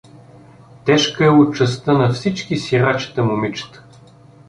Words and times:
Тежка 0.85 1.25
е 1.25 1.29
участта 1.29 1.93
на 1.93 2.09
всички 2.13 2.57
сирачета 2.57 3.23
момичета. 3.23 3.83